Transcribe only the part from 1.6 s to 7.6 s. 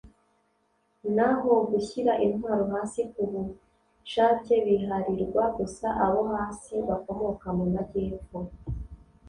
gushyira intwaro hasi ku bushake biharirwa gusa abo hasi [bakomoka